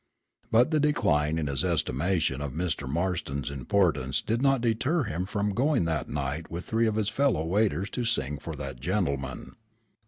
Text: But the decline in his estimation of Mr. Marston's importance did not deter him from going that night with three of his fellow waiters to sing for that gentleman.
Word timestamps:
But 0.49 0.71
the 0.71 0.79
decline 0.79 1.37
in 1.37 1.45
his 1.45 1.63
estimation 1.63 2.41
of 2.41 2.53
Mr. 2.53 2.89
Marston's 2.89 3.51
importance 3.51 4.19
did 4.23 4.41
not 4.41 4.59
deter 4.59 5.03
him 5.03 5.27
from 5.27 5.53
going 5.53 5.85
that 5.85 6.09
night 6.09 6.49
with 6.49 6.65
three 6.65 6.87
of 6.87 6.95
his 6.95 7.09
fellow 7.09 7.45
waiters 7.45 7.91
to 7.91 8.03
sing 8.03 8.39
for 8.39 8.55
that 8.55 8.79
gentleman. 8.79 9.57